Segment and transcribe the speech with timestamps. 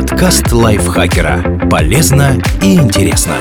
[0.00, 1.68] Подкаст лайфхакера.
[1.70, 3.34] Полезно и интересно.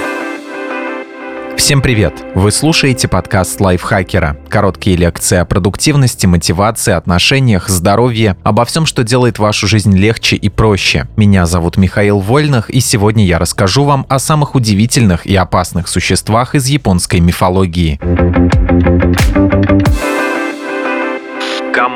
[1.55, 2.13] Всем привет!
[2.35, 4.35] Вы слушаете подкаст лайфхакера.
[4.49, 10.49] Короткие лекции о продуктивности, мотивации, отношениях, здоровье, обо всем, что делает вашу жизнь легче и
[10.49, 11.07] проще.
[11.15, 16.55] Меня зовут Михаил Вольных, и сегодня я расскажу вам о самых удивительных и опасных существах
[16.55, 18.01] из японской мифологии.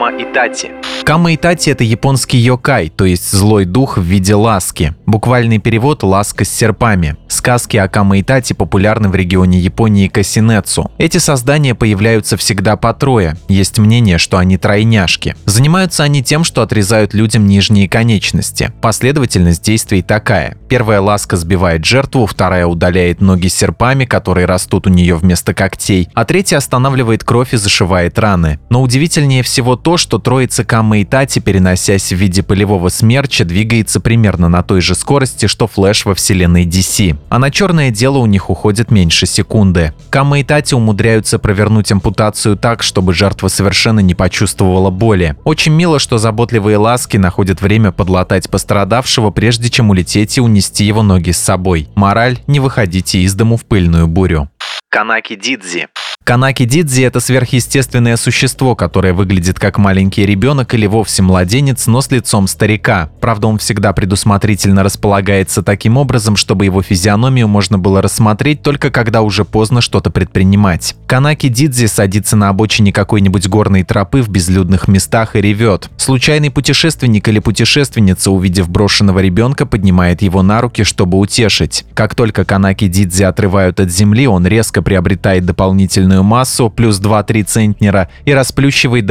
[0.03, 0.71] Кама Итати.
[1.05, 4.93] Кама Итати– это японский йокай, то есть злой дух в виде ласки.
[5.05, 7.15] Буквальный перевод– ласка с серпами.
[7.27, 10.91] Сказки о Кама Итати популярны в регионе Японии Касинецу.
[10.97, 13.35] Эти создания появляются всегда по трое.
[13.47, 15.35] Есть мнение, что они тройняшки.
[15.45, 18.71] Занимаются они тем, что отрезают людям нижние конечности.
[18.81, 20.57] Последовательность действий такая.
[20.69, 26.25] Первая ласка сбивает жертву, вторая удаляет ноги серпами, которые растут у нее вместо когтей, а
[26.25, 28.59] третья останавливает кровь и зашивает раны.
[28.69, 31.05] Но удивительнее всего всего то, что троица Камма и
[31.39, 36.65] переносясь в виде полевого смерча, двигается примерно на той же скорости, что Флэш во вселенной
[36.65, 37.15] DC.
[37.29, 39.93] А на черное дело у них уходит меньше секунды.
[40.09, 45.35] Камма и умудряются провернуть ампутацию так, чтобы жертва совершенно не почувствовала боли.
[45.43, 51.03] Очень мило, что заботливые ласки находят время подлатать пострадавшего, прежде чем улететь и унести его
[51.03, 51.87] ноги с собой.
[51.93, 54.49] Мораль– не выходите из дому в пыльную бурю.
[54.89, 55.87] Канаки Дидзи
[56.23, 62.09] Канаки Дидзи– это сверхъестественное существо, которое выглядит как маленький ребенок или вовсе младенец, но с
[62.09, 63.09] лицом старика.
[63.19, 69.21] Правда, он всегда предусмотрительно располагается таким образом, чтобы его физиономию можно было рассмотреть только когда
[69.21, 70.95] уже поздно что-то предпринимать.
[71.05, 75.89] Канаки Дидзи садится на обочине какой-нибудь горной тропы в безлюдных местах и ревет.
[75.97, 81.83] Случайный путешественник или путешественница, увидев брошенного ребенка, поднимает его на руки, чтобы утешить.
[81.93, 88.09] Как только Канаки Дидзи отрывают от земли, он резко приобретает дополнительную массу плюс 2-3 центнера
[88.23, 89.05] и расплющивает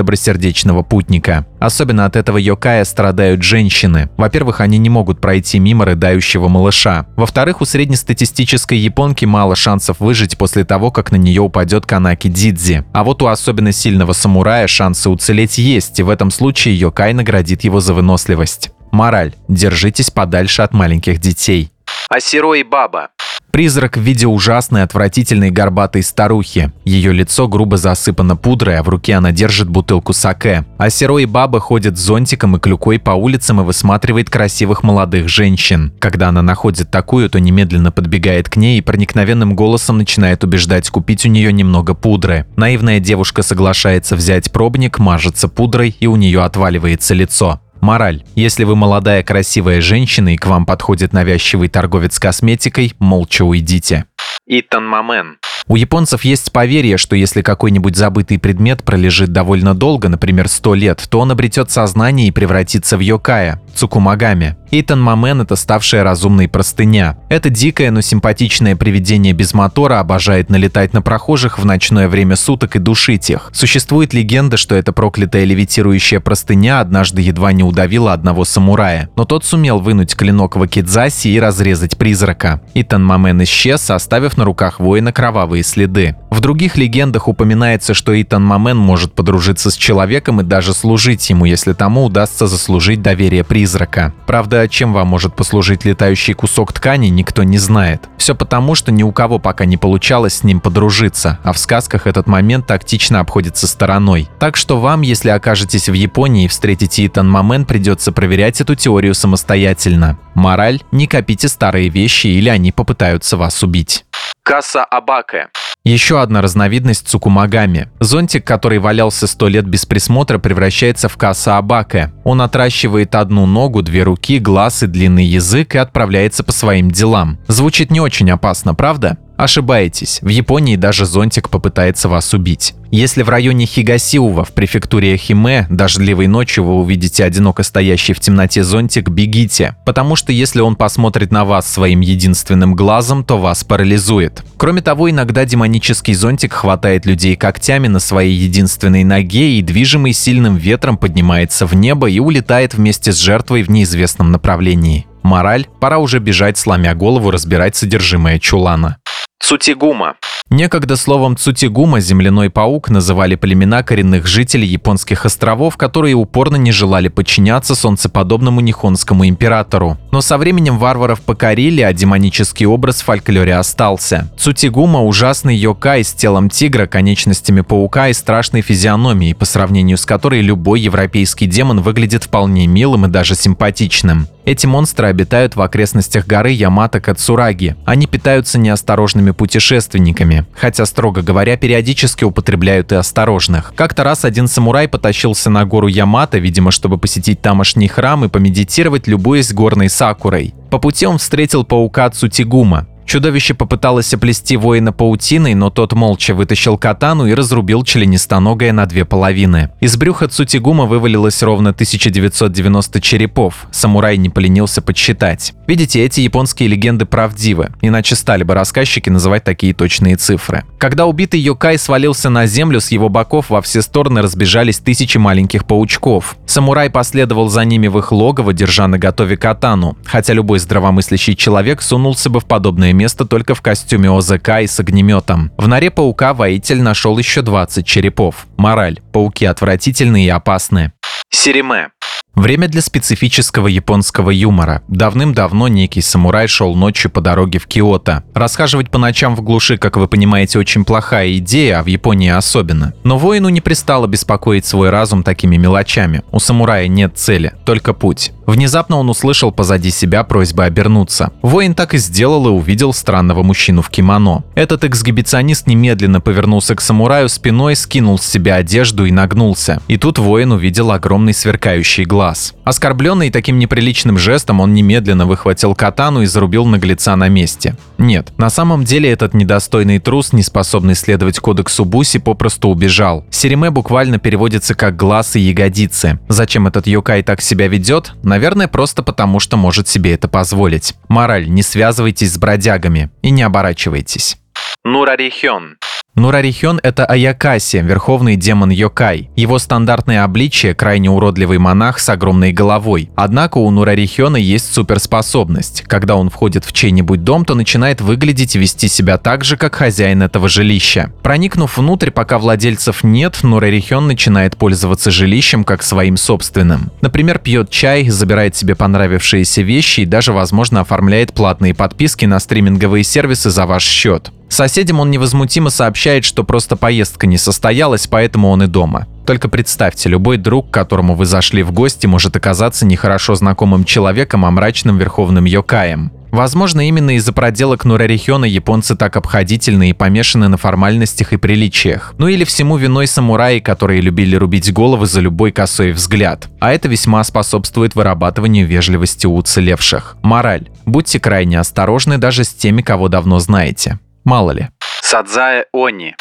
[0.62, 1.46] добросердечного путника.
[1.60, 4.10] Особенно от этого йокая страдают женщины.
[4.16, 7.06] Во-первых, они не могут пройти мимо рыдающего малыша.
[7.16, 12.84] Во-вторых, у среднестатистической японки мало шансов выжить после того, как на нее упадет Канаки Дидзи.
[12.92, 17.64] А вот у особенно сильного самурая шансы уцелеть есть, и в этом случае йокай наградит
[17.64, 18.70] его за выносливость.
[18.92, 19.32] Мораль.
[19.48, 21.70] Держитесь подальше от маленьких детей.
[22.14, 23.08] Асиро и Баба.
[23.52, 26.70] Призрак в виде ужасной, отвратительной горбатой старухи.
[26.84, 30.66] Ее лицо грубо засыпано пудрой, а в руке она держит бутылку саке.
[30.76, 35.30] А Серо и Баба ходит с зонтиком и клюкой по улицам и высматривает красивых молодых
[35.30, 35.94] женщин.
[36.00, 41.24] Когда она находит такую, то немедленно подбегает к ней и проникновенным голосом начинает убеждать купить
[41.24, 42.46] у нее немного пудры.
[42.56, 47.61] Наивная девушка соглашается взять пробник, мажется пудрой и у нее отваливается лицо.
[47.82, 48.22] Мораль.
[48.36, 54.06] Если вы молодая красивая женщина и к вам подходит навязчивый торговец косметикой, молча уйдите.
[54.46, 55.38] Итан Мамен.
[55.68, 61.06] У японцев есть поверье, что если какой-нибудь забытый предмет пролежит довольно долго, например, 100 лет,
[61.08, 64.56] то он обретет сознание и превратится в йокая– Цукумагами.
[64.70, 67.18] Итан Мамен– это ставшая разумной простыня.
[67.28, 72.76] Это дикое, но симпатичное привидение без мотора обожает налетать на прохожих в ночное время суток
[72.76, 73.50] и душить их.
[73.52, 79.44] Существует легенда, что эта проклятая левитирующая простыня однажды едва не удавила одного самурая, но тот
[79.44, 82.62] сумел вынуть клинок в Акидзаси и разрезать призрака.
[82.74, 86.16] Итан Мамен исчез, оставив на руках воина кровавые кровавые следы.
[86.30, 91.44] В других легендах упоминается, что Итан Мамен может подружиться с человеком и даже служить ему,
[91.44, 94.14] если тому удастся заслужить доверие призрака.
[94.26, 98.08] Правда, чем вам может послужить летающий кусок ткани, никто не знает.
[98.16, 102.06] Все потому, что ни у кого пока не получалось с ним подружиться, а в сказках
[102.06, 104.28] этот момент тактично обходится стороной.
[104.38, 109.14] Так что вам, если окажетесь в Японии и встретите Итан Мамен, придется проверять эту теорию
[109.14, 110.18] самостоятельно.
[110.34, 114.04] Мораль– не копите старые вещи или они попытаются вас убить.
[114.42, 115.51] Каса Абаке.
[115.84, 117.88] Еще одна разновидность цукумагами.
[117.98, 122.12] Зонтик, который валялся сто лет без присмотра, превращается в каса Абаке.
[122.22, 127.40] Он отращивает одну ногу, две руки, глаз и длинный язык и отправляется по своим делам.
[127.48, 129.18] Звучит не очень опасно, правда?
[129.36, 132.74] Ошибаетесь, в Японии даже зонтик попытается вас убить.
[132.90, 138.62] Если в районе Хигасиува в префектуре Химе дождливой ночью вы увидите одиноко стоящий в темноте
[138.62, 144.44] зонтик, бегите, потому что если он посмотрит на вас своим единственным глазом, то вас парализует.
[144.58, 150.56] Кроме того, иногда демонический зонтик хватает людей когтями на своей единственной ноге и, движимый сильным
[150.56, 155.06] ветром, поднимается в небо и улетает вместе с жертвой в неизвестном направлении.
[155.22, 158.98] Мораль– пора уже бежать, сломя голову, разбирать содержимое чулана.
[159.42, 160.14] Цутигума.
[160.50, 167.08] Некогда словом цутигума земляной паук называли племена коренных жителей японских островов, которые упорно не желали
[167.08, 169.98] подчиняться солнцеподобному Нихонскому императору.
[170.12, 174.30] Но со временем варваров покорили, а демонический образ в фольклоре остался.
[174.38, 180.40] Цутигума– ужасный йокай с телом тигра, конечностями паука и страшной физиономией, по сравнению с которой
[180.40, 184.28] любой европейский демон выглядит вполне милым и даже симпатичным.
[184.44, 187.76] Эти монстры обитают в окрестностях горы Ямато-Кацураги.
[187.84, 193.72] Они питаются неосторожными путешественниками, хотя, строго говоря, периодически употребляют и осторожных.
[193.76, 199.06] Как-то раз один самурай потащился на гору Ямато, видимо, чтобы посетить тамошний храм и помедитировать,
[199.06, 200.54] любуясь горной сакурой.
[200.70, 202.86] По пути он встретил паука Цутигума.
[203.06, 209.04] Чудовище попыталось оплести воина паутиной, но тот молча вытащил катану и разрубил членистоногое на две
[209.04, 209.70] половины.
[209.80, 213.66] Из брюха Цутигума вывалилось ровно 1990 черепов.
[213.70, 215.52] Самурай не поленился подсчитать.
[215.66, 220.64] Видите, эти японские легенды правдивы, иначе стали бы рассказчики называть такие точные цифры.
[220.78, 225.64] Когда убитый Йокай свалился на землю, с его боков во все стороны разбежались тысячи маленьких
[225.64, 226.36] паучков.
[226.46, 231.82] Самурай последовал за ними в их логово, держа на готове катану, хотя любой здравомыслящий человек
[231.82, 235.52] сунулся бы в подобное место только в костюме ОЗК и с огнеметом.
[235.56, 238.46] В норе паука воитель нашел еще 20 черепов.
[238.56, 239.00] Мораль.
[239.12, 240.92] Пауки отвратительные и опасны.
[241.30, 241.90] Сириме.
[242.34, 244.80] Время для специфического японского юмора.
[244.88, 248.24] Давным-давно некий самурай шел ночью по дороге в Киото.
[248.32, 252.94] Расхаживать по ночам в глуши, как вы понимаете, очень плохая идея, а в Японии особенно.
[253.04, 256.22] Но воину не пристало беспокоить свой разум такими мелочами.
[256.32, 258.32] У самурая нет цели, только путь.
[258.46, 261.32] Внезапно он услышал позади себя просьбы обернуться.
[261.42, 264.42] Воин так и сделал и увидел странного мужчину в кимоно.
[264.54, 269.80] Этот эксгибиционист немедленно повернулся к самураю спиной, скинул с себя одежду и нагнулся.
[269.86, 272.54] И тут воин увидел огромный сверкающий глаз глаз.
[272.62, 277.74] Оскорбленный таким неприличным жестом, он немедленно выхватил катану и зарубил наглеца на месте.
[277.98, 283.24] Нет, на самом деле этот недостойный трус, не способный следовать кодексу Буси, попросту убежал.
[283.30, 286.20] Сериме буквально переводится как «глаз и ягодицы».
[286.28, 288.12] Зачем этот Йокай так себя ведет?
[288.22, 290.94] Наверное, просто потому, что может себе это позволить.
[291.08, 294.36] Мораль, не связывайтесь с бродягами и не оборачивайтесь.
[294.84, 295.76] Нурарихён
[296.14, 299.30] Нурарихён– это Аякаси, верховный демон Йокай.
[299.34, 303.08] Его стандартное обличие– крайне уродливый монах с огромной головой.
[303.16, 305.84] Однако у Нурарихёна есть суперспособность.
[305.86, 309.74] Когда он входит в чей-нибудь дом, то начинает выглядеть и вести себя так же, как
[309.74, 311.10] хозяин этого жилища.
[311.22, 316.90] Проникнув внутрь, пока владельцев нет, Нурарихён начинает пользоваться жилищем как своим собственным.
[317.00, 323.02] Например, пьет чай, забирает себе понравившиеся вещи и даже, возможно, оформляет платные подписки на стриминговые
[323.02, 324.30] сервисы за ваш счет.
[324.52, 329.06] Соседям он невозмутимо сообщает, что просто поездка не состоялась, поэтому он и дома.
[329.24, 334.44] Только представьте, любой друг, к которому вы зашли в гости, может оказаться нехорошо знакомым человеком,
[334.44, 336.12] а мрачным верховным йокаем.
[336.32, 342.12] Возможно, именно из-за проделок Нурарихёна японцы так обходительны и помешаны на формальностях и приличиях.
[342.18, 346.50] Ну или всему виной самураи, которые любили рубить головы за любой косой взгляд.
[346.60, 350.18] А это весьма способствует вырабатыванию вежливости у уцелевших.
[350.22, 350.68] Мораль.
[350.84, 353.98] Будьте крайне осторожны даже с теми, кого давно знаете.
[354.24, 354.68] Мало ли.
[355.00, 356.14] Садзая Они.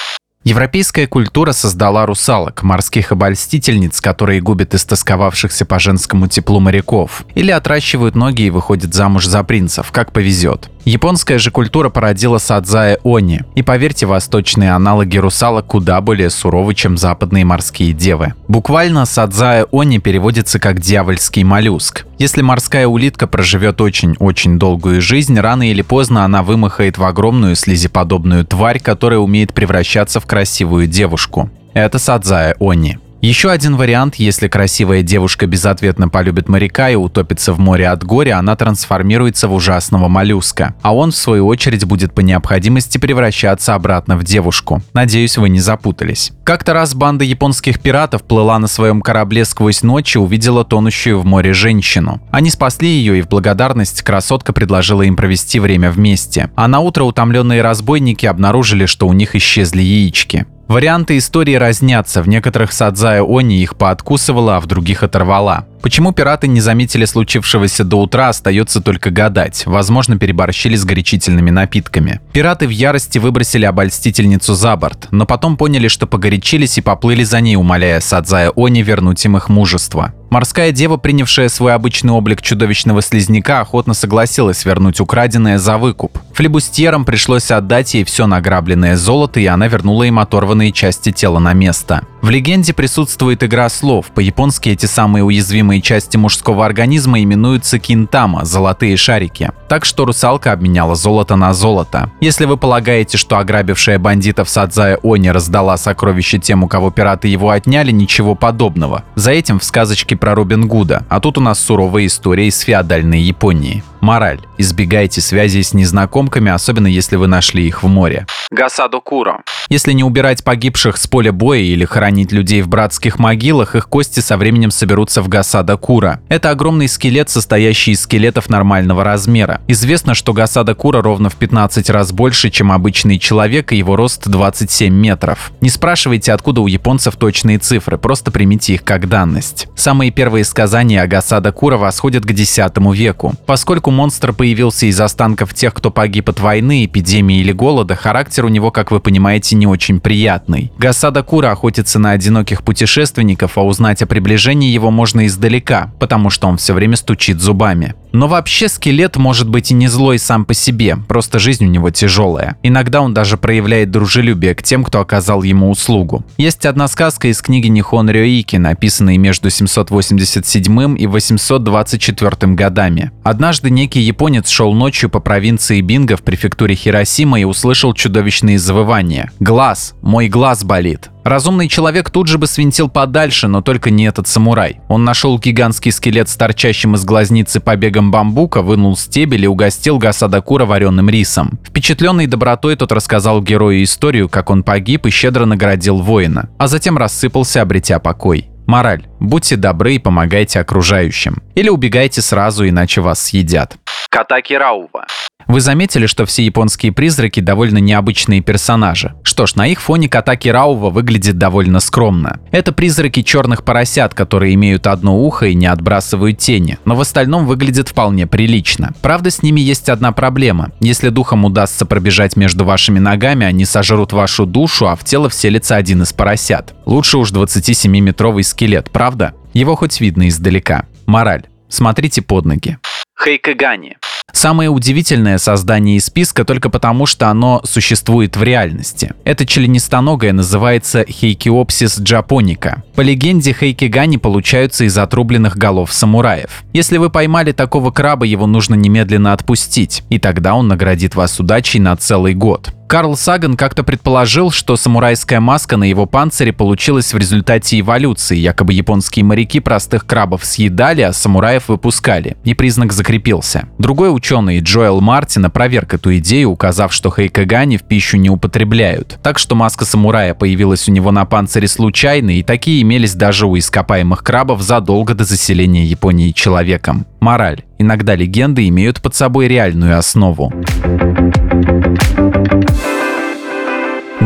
[0.43, 8.15] Европейская культура создала русалок, морских обольстительниц, которые губят истосковавшихся по женскому теплу моряков, или отращивают
[8.15, 10.71] ноги и выходят замуж за принцев, как повезет.
[10.85, 16.97] Японская же культура породила садзая они, и поверьте, восточные аналоги русалок куда более суровы, чем
[16.97, 18.33] западные морские девы.
[18.47, 22.05] Буквально садзая они переводится как «дьявольский моллюск».
[22.17, 28.45] Если морская улитка проживет очень-очень долгую жизнь, рано или поздно она вымахает в огромную слизеподобную
[28.45, 31.49] тварь, которая умеет превращаться в красивую девушку.
[31.73, 32.97] Это Садзая Они.
[33.21, 38.39] Еще один вариант, если красивая девушка безответно полюбит моряка и утопится в море от горя,
[38.39, 44.17] она трансформируется в ужасного моллюска, а он в свою очередь будет по необходимости превращаться обратно
[44.17, 44.81] в девушку.
[44.93, 46.31] Надеюсь, вы не запутались.
[46.43, 51.25] Как-то раз банда японских пиратов плыла на своем корабле сквозь ночь и увидела тонущую в
[51.25, 52.19] море женщину.
[52.31, 56.49] Они спасли ее и в благодарность красотка предложила им провести время вместе.
[56.55, 60.47] А на утро утомленные разбойники обнаружили, что у них исчезли яички.
[60.71, 65.67] Варианты истории разнятся, в некоторых Садзая Они их пооткусывала, а в других оторвала.
[65.81, 69.63] Почему пираты не заметили случившегося до утра, остается только гадать.
[69.65, 72.21] Возможно, переборщили с горячительными напитками.
[72.33, 77.41] Пираты в ярости выбросили обольстительницу за борт, но потом поняли, что погорячились и поплыли за
[77.41, 80.13] ней, умоляя Садзая Они вернуть им их мужество.
[80.29, 86.17] Морская дева, принявшая свой обычный облик чудовищного слизняка, охотно согласилась вернуть украденное за выкуп.
[86.33, 91.51] Флебустьерам пришлось отдать ей все награбленное золото, и она вернула им оторванные части тела на
[91.51, 92.03] место.
[92.21, 94.11] В легенде присутствует игра слов.
[94.11, 99.51] По-японски эти самые уязвимые части мужского организма именуются кинтама– золотые шарики.
[99.67, 102.11] Так что русалка обменяла золото на золото.
[102.21, 107.49] Если вы полагаете, что ограбившая бандитов Садзая Они раздала сокровище тем, у кого пираты его
[107.49, 109.03] отняли, ничего подобного.
[109.15, 113.21] За этим в сказочке про Робин Гуда, а тут у нас суровая история из феодальной
[113.21, 113.83] Японии.
[114.01, 114.39] Мораль.
[114.57, 118.25] Избегайте связи с незнакомками, особенно если вы нашли их в море.
[118.51, 119.43] Гасадо Куро.
[119.69, 124.19] Если не убирать погибших с поля боя или хоронить людей в братских могилах, их кости
[124.19, 126.19] со временем соберутся в Гасадо Кура.
[126.27, 129.61] Это огромный скелет, состоящий из скелетов нормального размера.
[129.67, 134.27] Известно, что Гасадо Кура ровно в 15 раз больше, чем обычный человек, и его рост
[134.27, 135.53] 27 метров.
[135.61, 139.67] Не спрашивайте, откуда у японцев точные цифры, просто примите их как данность.
[139.75, 142.59] Самые первые сказания о Гасадо Кура восходят к X
[142.93, 143.33] веку.
[143.45, 148.49] Поскольку монстр появился из останков тех, кто погиб от войны, эпидемии или голода, характер у
[148.49, 150.71] него, как вы понимаете, не очень приятный.
[150.77, 156.47] Гасада Кура охотится на одиноких путешественников, а узнать о приближении его можно издалека, потому что
[156.47, 157.95] он все время стучит зубами.
[158.11, 161.89] Но вообще скелет может быть и не злой сам по себе, просто жизнь у него
[161.91, 162.57] тяжелая.
[162.63, 166.25] Иногда он даже проявляет дружелюбие к тем, кто оказал ему услугу.
[166.37, 173.11] Есть одна сказка из книги Нихон Рёики, написанной между 787 и 824 годами.
[173.23, 179.31] Однажды некий японец шел ночью по провинции Бинго в префектуре Хиросима и услышал чудовищные завывания.
[179.39, 179.93] «Глаз!
[180.01, 184.79] Мой глаз болит!» Разумный человек тут же бы свинтил подальше, но только не этот самурай.
[184.87, 190.65] Он нашел гигантский скелет с торчащим из глазницы побегом бамбука, вынул стебель и угостил Гасадакура
[190.65, 191.59] вареным рисом.
[191.65, 196.97] Впечатленный добротой тот рассказал герою историю, как он погиб и щедро наградил воина, а затем
[196.97, 198.47] рассыпался, обретя покой.
[198.67, 199.05] Мораль.
[199.19, 201.41] Будьте добры и помогайте окружающим.
[201.55, 203.75] Или убегайте сразу, иначе вас съедят.
[204.09, 205.05] Катаки Раува.
[205.47, 209.13] Вы заметили, что все японские призраки довольно необычные персонажи?
[209.23, 212.39] Что ж, на их фоне Катаки Раува выглядит довольно скромно.
[212.51, 217.45] Это призраки черных поросят, которые имеют одно ухо и не отбрасывают тени, но в остальном
[217.45, 218.93] выглядят вполне прилично.
[219.01, 220.71] Правда, с ними есть одна проблема.
[220.79, 225.75] Если духам удастся пробежать между вашими ногами, они сожрут вашу душу, а в тело вселится
[225.75, 226.73] один из поросят.
[226.85, 229.33] Лучше уж 27-метровый скелет, правда?
[229.53, 230.85] Его хоть видно издалека.
[231.05, 231.45] Мораль.
[231.67, 232.77] Смотрите под ноги.
[233.23, 233.97] Хейкагани.
[234.33, 239.13] Самое удивительное создание из списка только потому, что оно существует в реальности.
[239.23, 242.83] Это членистоногое называется Хейкиопсис джапоника.
[242.95, 246.63] По легенде, хейкигани получаются из отрубленных голов самураев.
[246.73, 251.79] Если вы поймали такого краба, его нужно немедленно отпустить, и тогда он наградит вас удачей
[251.79, 252.73] на целый год.
[252.91, 258.35] Карл Саган как-то предположил, что самурайская маска на его панцире получилась в результате эволюции.
[258.35, 262.35] Якобы японские моряки простых крабов съедали, а самураев выпускали.
[262.43, 263.69] И признак закрепился.
[263.77, 269.19] Другой ученый, Джоэл Мартин, опроверг эту идею, указав, что хайкагани в пищу не употребляют.
[269.23, 273.57] Так что маска самурая появилась у него на панцире случайно, и такие имелись даже у
[273.57, 277.05] ископаемых крабов задолго до заселения Японии человеком.
[277.21, 277.63] Мораль.
[277.79, 280.51] Иногда легенды имеют под собой реальную основу.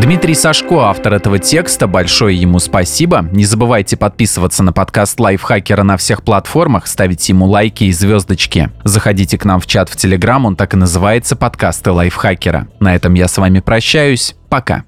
[0.01, 3.27] Дмитрий Сашко, автор этого текста, большое ему спасибо.
[3.31, 8.69] Не забывайте подписываться на подкаст Лайфхакера на всех платформах, ставить ему лайки и звездочки.
[8.83, 12.67] Заходите к нам в чат в Телеграм, он так и называется «Подкасты Лайфхакера».
[12.79, 14.35] На этом я с вами прощаюсь.
[14.49, 14.83] Пока.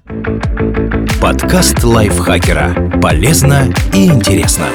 [1.20, 3.00] Подкаст Лайфхакера.
[3.00, 4.66] Полезно и интересно.